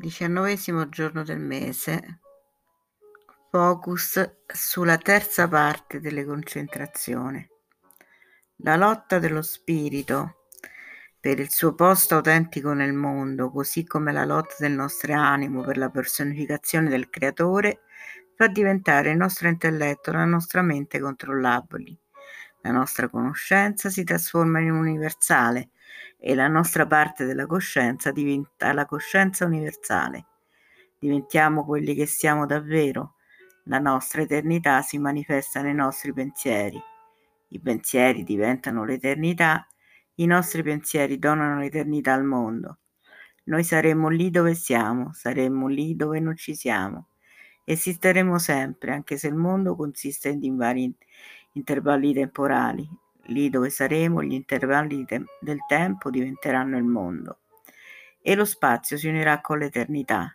Diciannovesimo 0.00 0.88
giorno 0.88 1.22
del 1.24 1.40
mese. 1.40 2.20
Focus 3.50 4.36
sulla 4.46 4.96
terza 4.96 5.46
parte 5.46 6.00
delle 6.00 6.24
concentrazioni. 6.24 7.46
La 8.62 8.76
lotta 8.76 9.18
dello 9.18 9.42
spirito 9.42 10.46
per 11.20 11.38
il 11.38 11.50
suo 11.50 11.74
posto 11.74 12.14
autentico 12.14 12.72
nel 12.72 12.94
mondo, 12.94 13.50
così 13.50 13.84
come 13.84 14.10
la 14.10 14.24
lotta 14.24 14.54
del 14.60 14.72
nostro 14.72 15.12
animo 15.12 15.60
per 15.60 15.76
la 15.76 15.90
personificazione 15.90 16.88
del 16.88 17.10
creatore, 17.10 17.82
fa 18.36 18.46
diventare 18.46 19.10
il 19.10 19.18
nostro 19.18 19.48
intelletto, 19.48 20.12
la 20.12 20.24
nostra 20.24 20.62
mente 20.62 20.98
controllabili. 20.98 21.94
La 22.62 22.70
nostra 22.70 23.10
conoscenza 23.10 23.90
si 23.90 24.02
trasforma 24.02 24.60
in 24.60 24.70
universale 24.70 25.72
e 26.18 26.34
la 26.34 26.48
nostra 26.48 26.86
parte 26.86 27.24
della 27.24 27.46
coscienza 27.46 28.10
diventa 28.10 28.72
la 28.72 28.84
coscienza 28.84 29.44
universale. 29.44 30.26
Diventiamo 30.98 31.64
quelli 31.64 31.94
che 31.94 32.06
siamo 32.06 32.44
davvero. 32.44 33.14
La 33.64 33.78
nostra 33.78 34.22
eternità 34.22 34.82
si 34.82 34.98
manifesta 34.98 35.62
nei 35.62 35.74
nostri 35.74 36.12
pensieri. 36.12 36.80
I 37.48 37.60
pensieri 37.60 38.22
diventano 38.22 38.84
l'eternità, 38.84 39.66
i 40.16 40.26
nostri 40.26 40.62
pensieri 40.62 41.18
donano 41.18 41.58
l'eternità 41.58 42.12
al 42.12 42.24
mondo. 42.24 42.78
Noi 43.44 43.64
saremo 43.64 44.08
lì 44.08 44.30
dove 44.30 44.54
siamo, 44.54 45.12
saremo 45.12 45.68
lì 45.68 45.96
dove 45.96 46.20
non 46.20 46.36
ci 46.36 46.54
siamo. 46.54 47.08
Esisteremo 47.64 48.38
sempre, 48.38 48.92
anche 48.92 49.16
se 49.16 49.28
il 49.28 49.34
mondo 49.34 49.74
consiste 49.74 50.28
in 50.28 50.56
vari 50.56 50.94
intervalli 51.52 52.12
temporali 52.12 52.88
lì 53.30 53.48
dove 53.50 53.70
saremo 53.70 54.22
gli 54.22 54.32
intervalli 54.32 55.04
te- 55.04 55.24
del 55.40 55.58
tempo 55.66 56.10
diventeranno 56.10 56.76
il 56.76 56.84
mondo 56.84 57.38
e 58.22 58.34
lo 58.34 58.44
spazio 58.44 58.96
si 58.96 59.08
unirà 59.08 59.40
con 59.40 59.58
l'eternità. 59.58 60.34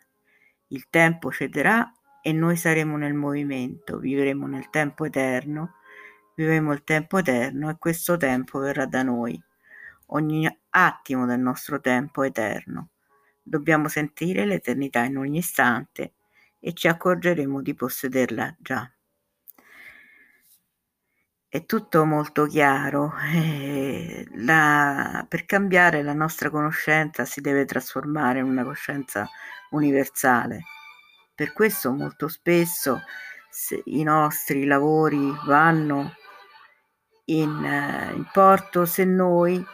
Il 0.67 0.87
tempo 0.89 1.31
cederà 1.31 1.91
e 2.21 2.31
noi 2.31 2.55
saremo 2.55 2.97
nel 2.97 3.13
movimento, 3.13 3.99
vivremo 3.99 4.47
nel 4.47 4.69
tempo 4.69 5.05
eterno, 5.05 5.75
vivremo 6.35 6.73
il 6.73 6.83
tempo 6.83 7.19
eterno 7.19 7.69
e 7.69 7.77
questo 7.77 8.17
tempo 8.17 8.59
verrà 8.59 8.85
da 8.85 9.03
noi. 9.03 9.39
Ogni 10.07 10.49
attimo 10.69 11.25
del 11.25 11.39
nostro 11.39 11.79
tempo 11.79 12.23
eterno. 12.23 12.89
Dobbiamo 13.41 13.87
sentire 13.87 14.45
l'eternità 14.45 15.03
in 15.03 15.17
ogni 15.17 15.37
istante 15.37 16.13
e 16.59 16.73
ci 16.73 16.87
accorgeremo 16.87 17.61
di 17.61 17.75
possederla 17.75 18.55
già 18.59 18.91
è 21.55 21.65
tutto 21.65 22.03
molto 22.03 22.47
chiaro. 22.47 23.13
Eh, 23.33 24.27
la, 24.35 25.25
per 25.27 25.45
cambiare 25.45 26.03
la 26.03 26.11
nostra 26.11 26.49
conoscenza 26.49 27.23
si 27.23 27.39
deve 27.39 27.63
trasformare 27.63 28.39
in 28.39 28.45
una 28.45 28.65
coscienza 28.65 29.25
universale. 29.69 30.63
Per 31.33 31.53
questo 31.53 31.93
molto 31.93 32.27
spesso 32.27 33.01
i 33.85 34.03
nostri 34.03 34.65
lavori 34.65 35.33
vanno 35.45 36.15
in, 37.25 37.63
eh, 37.63 38.11
in 38.13 38.25
porto 38.33 38.85
se 38.85 39.05
noi 39.05 39.65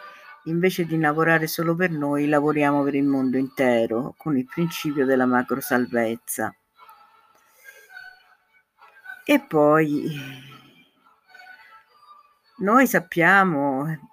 invece 0.44 0.84
di 0.84 0.98
lavorare 1.00 1.48
solo 1.48 1.74
per 1.74 1.90
noi 1.90 2.28
lavoriamo 2.28 2.84
per 2.84 2.94
il 2.94 3.04
mondo 3.04 3.38
intero 3.38 4.14
con 4.16 4.36
il 4.36 4.46
principio 4.46 5.04
della 5.04 5.26
macro 5.26 5.60
salvezza. 5.60 6.54
E 9.24 9.40
poi 9.40 10.51
noi 12.62 12.86
sappiamo 12.86 14.10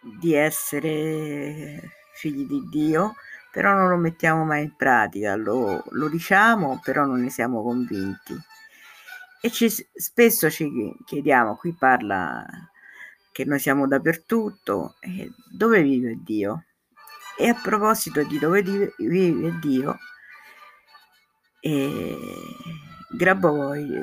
di 0.00 0.34
essere 0.34 1.80
figli 2.14 2.46
di 2.46 2.68
Dio, 2.70 3.14
però 3.50 3.74
non 3.74 3.88
lo 3.88 3.96
mettiamo 3.96 4.44
mai 4.44 4.62
in 4.62 4.76
pratica, 4.76 5.34
lo, 5.34 5.84
lo 5.90 6.08
diciamo, 6.08 6.80
però 6.82 7.04
non 7.04 7.20
ne 7.20 7.30
siamo 7.30 7.62
convinti. 7.62 8.34
E 9.40 9.50
ci, 9.50 9.68
spesso 9.68 10.48
ci 10.48 10.96
chiediamo, 11.04 11.56
qui 11.56 11.74
parla 11.74 12.46
che 13.32 13.44
noi 13.44 13.58
siamo 13.58 13.88
dappertutto, 13.88 14.94
eh, 15.00 15.30
dove 15.50 15.82
vive 15.82 16.20
Dio? 16.22 16.64
E 17.36 17.48
a 17.48 17.54
proposito 17.54 18.22
di 18.24 18.38
dove 18.38 18.62
vive 18.62 19.58
Dio, 19.58 19.98
eh, 21.60 22.16
Grabovoi 23.10 24.00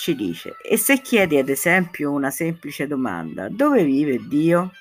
ci 0.00 0.14
dice, 0.16 0.56
e 0.66 0.78
se 0.78 1.02
chiedi 1.02 1.36
ad 1.36 1.50
esempio 1.50 2.10
una 2.10 2.30
semplice 2.30 2.86
domanda, 2.86 3.50
dove 3.50 3.84
vive 3.84 4.26
Dio? 4.26 4.72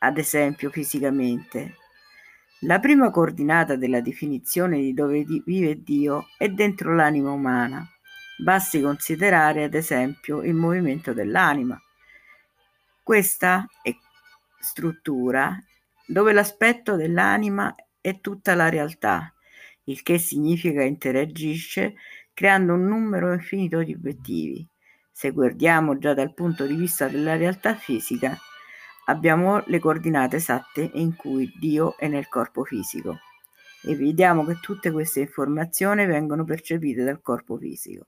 Ad 0.00 0.18
esempio 0.18 0.68
fisicamente. 0.68 1.76
La 2.60 2.78
prima 2.78 3.10
coordinata 3.10 3.74
della 3.74 4.02
definizione 4.02 4.80
di 4.80 4.92
dove 4.92 5.24
vive 5.24 5.82
Dio 5.82 6.26
è 6.36 6.50
dentro 6.50 6.94
l'anima 6.94 7.30
umana. 7.30 7.88
Basti 8.36 8.82
considerare 8.82 9.64
ad 9.64 9.72
esempio 9.72 10.42
il 10.42 10.54
movimento 10.54 11.14
dell'anima. 11.14 11.80
Questa 13.02 13.66
è 13.80 13.96
struttura 14.60 15.58
dove 16.06 16.34
l'aspetto 16.34 16.96
dell'anima 16.96 17.74
è 17.98 18.20
tutta 18.20 18.54
la 18.54 18.68
realtà, 18.68 19.32
il 19.84 20.02
che 20.02 20.18
significa 20.18 20.82
interagisce 20.82 21.94
creando 22.38 22.74
un 22.74 22.86
numero 22.86 23.32
infinito 23.32 23.82
di 23.82 23.94
obiettivi. 23.94 24.64
Se 25.10 25.32
guardiamo 25.32 25.98
già 25.98 26.14
dal 26.14 26.34
punto 26.34 26.66
di 26.66 26.76
vista 26.76 27.08
della 27.08 27.34
realtà 27.34 27.74
fisica, 27.74 28.38
abbiamo 29.06 29.60
le 29.66 29.80
coordinate 29.80 30.36
esatte 30.36 30.88
in 30.94 31.16
cui 31.16 31.52
Dio 31.58 31.96
è 31.98 32.06
nel 32.06 32.28
corpo 32.28 32.62
fisico 32.62 33.18
e 33.82 33.96
vediamo 33.96 34.44
che 34.44 34.60
tutte 34.60 34.92
queste 34.92 35.18
informazioni 35.18 36.06
vengono 36.06 36.44
percepite 36.44 37.02
dal 37.02 37.20
corpo 37.20 37.56
fisico. 37.56 38.06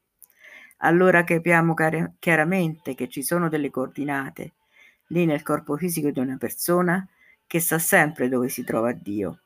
Allora 0.83 1.25
capiamo 1.25 1.75
chiaramente 2.21 2.95
che 2.95 3.09
ci 3.09 3.25
sono 3.25 3.49
delle 3.49 3.71
coordinate 3.71 4.53
lì 5.09 5.27
nel 5.27 5.43
corpo 5.43 5.77
fisico 5.77 6.11
di 6.11 6.21
una 6.21 6.37
persona 6.37 7.05
che 7.49 7.59
sa 7.59 7.81
sempre 7.81 8.29
dove 8.29 8.49
si 8.49 8.63
trova 8.63 8.93
Dio. 8.93 9.41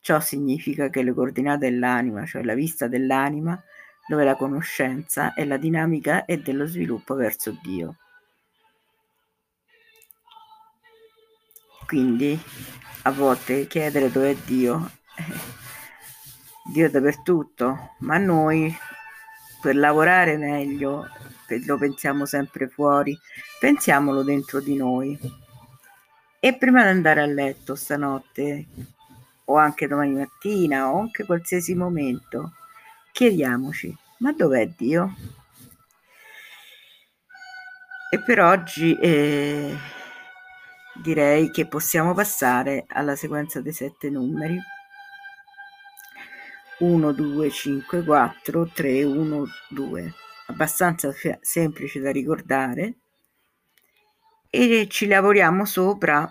Ciò 0.00 0.18
significa 0.18 0.88
che 0.88 1.02
le 1.02 1.12
coordinate 1.12 1.68
dell'anima, 1.68 2.24
cioè 2.24 2.42
la 2.42 2.54
vista 2.54 2.88
dell'anima, 2.88 3.62
dove 4.06 4.24
la 4.24 4.36
conoscenza 4.36 5.34
è 5.34 5.44
la 5.44 5.56
dinamica 5.56 6.24
e 6.24 6.38
dello 6.38 6.66
sviluppo 6.66 7.14
verso 7.14 7.56
Dio. 7.62 7.96
Quindi 11.86 12.40
a 13.02 13.10
volte 13.10 13.66
chiedere 13.66 14.10
dove 14.10 14.30
è 14.30 14.34
Dio, 14.34 14.90
eh, 15.16 15.62
Dio 16.72 16.86
è 16.86 16.90
dappertutto, 16.90 17.94
ma 17.98 18.16
noi 18.16 18.74
per 19.60 19.76
lavorare 19.76 20.36
meglio, 20.36 21.08
lo 21.66 21.78
pensiamo 21.78 22.26
sempre 22.26 22.68
fuori, 22.68 23.18
pensiamolo 23.58 24.22
dentro 24.22 24.60
di 24.60 24.76
noi. 24.76 25.18
E 26.40 26.56
prima 26.56 26.82
di 26.82 26.88
andare 26.88 27.22
a 27.22 27.26
letto 27.26 27.74
stanotte, 27.74 28.66
o 29.44 29.56
anche 29.56 29.86
domani 29.86 30.14
mattina, 30.14 30.90
o 30.90 31.00
anche 31.00 31.24
qualsiasi 31.24 31.74
momento, 31.74 32.52
Chiediamoci, 33.14 33.96
ma 34.18 34.32
dov'è 34.32 34.66
Dio? 34.76 35.14
E 38.10 38.20
per 38.20 38.40
oggi 38.40 38.98
eh, 38.98 39.72
direi 41.00 41.52
che 41.52 41.68
possiamo 41.68 42.12
passare 42.12 42.86
alla 42.88 43.14
sequenza 43.14 43.60
dei 43.60 43.72
sette 43.72 44.10
numeri. 44.10 44.58
1, 46.80 47.12
2, 47.12 47.50
5, 47.50 48.02
4, 48.02 48.66
3, 48.74 49.04
1, 49.04 49.44
2. 49.68 50.14
Abbastanza 50.48 51.14
semplice 51.40 52.00
da 52.00 52.10
ricordare. 52.10 52.94
E 54.50 54.88
ci 54.90 55.06
lavoriamo 55.06 55.64
sopra 55.64 56.28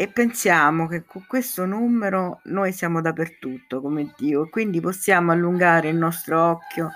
e 0.00 0.06
pensiamo 0.06 0.86
che 0.86 1.04
con 1.04 1.24
questo 1.26 1.66
numero 1.66 2.40
noi 2.44 2.72
siamo 2.72 3.00
dappertutto 3.00 3.80
come 3.80 4.14
Dio 4.16 4.44
e 4.44 4.48
quindi 4.48 4.80
possiamo 4.80 5.32
allungare 5.32 5.88
il 5.88 5.96
nostro 5.96 6.40
occhio 6.40 6.92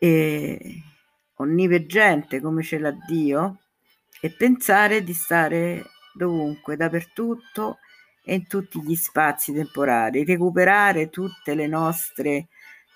eh, 0.00 0.82
onniveggente 1.36 2.40
come 2.40 2.64
ce 2.64 2.78
l'ha 2.78 2.92
Dio 3.06 3.60
e 4.20 4.30
pensare 4.32 5.04
di 5.04 5.12
stare 5.12 5.84
dovunque, 6.12 6.74
dappertutto 6.74 7.78
e 8.24 8.34
in 8.34 8.48
tutti 8.48 8.82
gli 8.82 8.96
spazi 8.96 9.52
temporali, 9.52 10.24
recuperare 10.24 11.10
tutte 11.10 11.54
le 11.54 11.68
nostre 11.68 12.48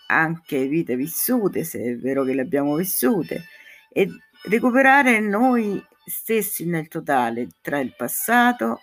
anche 0.08 0.66
vite 0.66 0.96
vissute, 0.96 1.62
se 1.62 1.80
è 1.80 1.96
vero 1.96 2.24
che 2.24 2.34
le 2.34 2.42
abbiamo 2.42 2.74
vissute, 2.74 3.44
e 3.92 4.08
recuperare 4.48 5.20
noi 5.20 5.80
stessi 6.04 6.66
nel 6.66 6.88
totale 6.88 7.46
tra 7.60 7.78
il 7.78 7.94
passato 7.94 8.80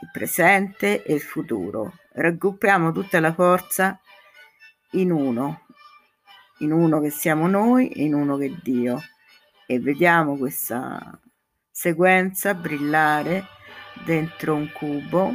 il 0.00 0.08
presente 0.12 1.02
e 1.02 1.14
il 1.14 1.20
futuro. 1.20 1.98
Raggruppiamo 2.12 2.92
tutta 2.92 3.20
la 3.20 3.32
forza 3.32 4.00
in 4.92 5.10
uno, 5.10 5.66
in 6.58 6.72
uno 6.72 7.00
che 7.00 7.10
siamo 7.10 7.46
noi 7.46 7.88
e 7.90 8.04
in 8.04 8.14
uno 8.14 8.36
che 8.36 8.46
è 8.46 8.60
Dio. 8.62 9.00
E 9.66 9.78
vediamo 9.78 10.36
questa 10.36 11.20
sequenza 11.70 12.54
brillare 12.54 13.46
dentro 14.04 14.54
un 14.54 14.70
cubo, 14.72 15.34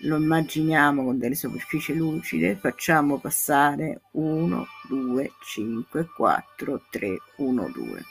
lo 0.00 0.16
immaginiamo 0.16 1.04
con 1.04 1.18
delle 1.18 1.34
superfici 1.34 1.94
lucide, 1.94 2.56
facciamo 2.56 3.18
passare 3.18 4.02
1, 4.12 4.66
2, 4.88 5.32
5, 5.40 6.08
4, 6.14 6.82
3, 6.90 7.18
1, 7.36 7.68
2. 7.70 8.04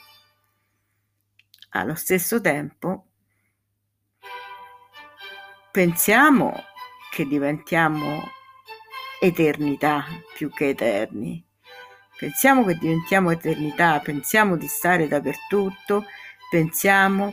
Allo 1.70 1.94
stesso 1.94 2.40
tempo 2.40 3.06
pensiamo 5.76 6.54
che 7.10 7.26
diventiamo 7.26 8.22
eternità 9.20 10.06
più 10.34 10.48
che 10.48 10.70
eterni. 10.70 11.44
Pensiamo 12.18 12.64
che 12.64 12.78
diventiamo 12.78 13.30
eternità, 13.30 14.00
pensiamo 14.00 14.56
di 14.56 14.68
stare 14.68 15.06
dappertutto, 15.06 16.06
pensiamo 16.48 17.30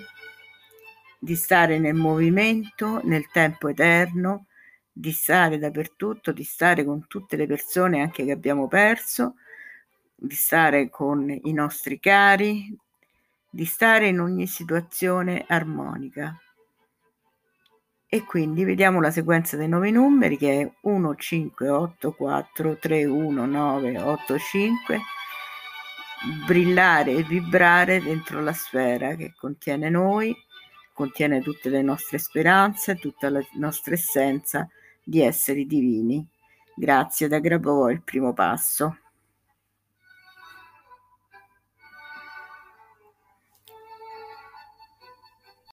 di 1.18 1.38
stare 1.38 1.80
nel 1.80 1.94
movimento, 1.94 3.00
nel 3.06 3.32
tempo 3.32 3.70
eterno, 3.70 4.48
di 4.92 5.14
stare 5.14 5.58
dappertutto, 5.58 6.34
di 6.34 6.44
stare 6.44 6.84
con 6.84 7.08
tutte 7.08 7.38
le 7.38 7.48
persone 7.48 8.02
anche 8.02 8.26
che 8.26 8.32
abbiamo 8.34 8.68
perso, 8.68 9.36
di 10.14 10.36
stare 10.36 10.90
con 10.90 11.30
i 11.30 11.54
nostri 11.54 11.98
cari, 11.98 12.78
di 13.50 13.64
stare 13.64 14.08
in 14.08 14.20
ogni 14.20 14.48
situazione 14.48 15.46
armonica. 15.48 16.38
E 18.14 18.26
quindi 18.26 18.64
vediamo 18.64 19.02
la 19.02 19.10
sequenza 19.10 19.58
dei 19.58 19.68
nove 19.68 19.90
numeri 19.90 20.38
che 20.38 20.62
è 20.62 20.72
1, 20.82 21.16
5, 21.16 21.68
8, 21.68 22.12
4, 22.12 22.78
3, 22.78 23.06
1, 23.06 23.46
9, 23.48 24.00
8, 24.00 24.38
5. 24.38 25.00
Brillare 26.46 27.10
e 27.14 27.24
vibrare 27.24 28.00
dentro 28.00 28.40
la 28.40 28.54
sfera 28.54 29.16
che 29.16 29.34
contiene 29.36 29.90
noi, 29.90 30.32
contiene 30.94 31.42
tutte 31.42 31.70
le 31.70 31.82
nostre 31.82 32.20
speranze, 32.20 32.98
tutta 32.98 33.32
la 33.32 33.42
nostra 33.54 33.96
essenza 33.96 34.70
di 35.02 35.20
esseri 35.20 35.66
divini. 35.66 36.24
Grazie 36.76 37.28
da 37.28 37.40
Grabovoi, 37.40 37.94
il 37.94 38.04
primo 38.04 38.32
passo. 38.32 38.98